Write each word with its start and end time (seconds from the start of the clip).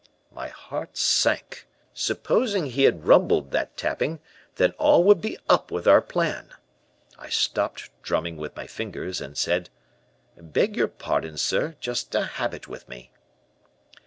"My 0.31 0.47
heart 0.47 0.97
sank. 0.97 1.67
Supposing 1.93 2.65
he 2.71 2.85
had 2.85 3.05
rumbled 3.05 3.51
that 3.51 3.77
tapping, 3.77 4.19
then 4.55 4.71
all 4.79 5.03
would 5.03 5.21
be 5.21 5.37
up 5.47 5.69
with 5.69 5.87
our 5.87 6.01
plan. 6.01 6.55
I 7.19 7.29
stopped 7.29 7.91
drumming 8.01 8.37
with 8.37 8.55
my 8.55 8.65
fingers, 8.65 9.21
and 9.21 9.37
said: 9.37 9.69
"'Beg 10.35 10.75
your 10.75 10.87
pardon, 10.87 11.37
sir, 11.37 11.75
just 11.79 12.15
a 12.15 12.23
habit 12.25 12.67
with 12.67 12.89
me.' 12.89 13.11